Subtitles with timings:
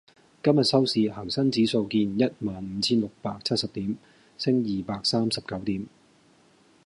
[0.41, 3.95] 今日收市，恒生指數見一萬五千六百七十點，
[4.35, 5.85] 升二百三十九點